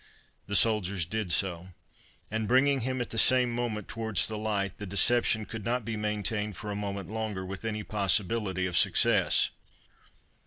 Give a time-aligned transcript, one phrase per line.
[0.47, 1.69] The soldiers did so;
[2.31, 5.95] and bringing him at the same time towards the light, the deception could not be
[5.95, 9.51] maintained for a moment longer with any possibility of success.